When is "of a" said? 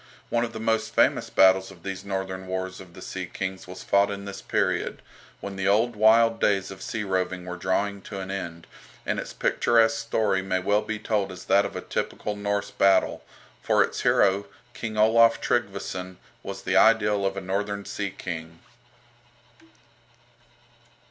11.67-11.81, 17.23-17.41